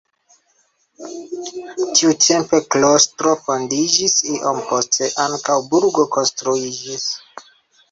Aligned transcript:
Tiutempe 1.97 2.61
klostro 2.77 3.35
fondiĝis, 3.43 4.17
iom 4.37 4.65
poste 4.73 5.13
ankaŭ 5.27 5.61
burgo 5.75 6.09
konstruiĝis. 6.19 7.09